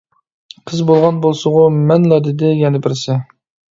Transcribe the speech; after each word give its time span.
-قىز 0.55 0.81
بولغان 0.87 1.21
بولسىغۇ، 1.27 1.63
مەنلا. 1.79 2.21
دېدى 2.31 2.55
يەنە 2.67 2.87
بىرسى. 2.91 3.25